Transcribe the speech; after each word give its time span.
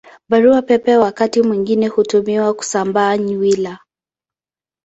Barua 0.29 0.61
Pepe 0.61 0.97
wakati 0.97 1.41
mwingine 1.41 1.87
hutumiwa 1.87 2.53
kusambaza 2.53 3.17
nywila. 3.23 3.79